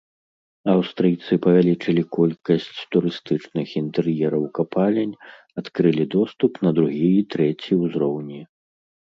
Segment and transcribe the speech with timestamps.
[0.75, 5.13] Аўстрыйцы павялічылі колькасць турыстычных інтэр'ераў капалень,
[5.65, 8.41] адкрылі доступ на другі і трэці ўзроўні.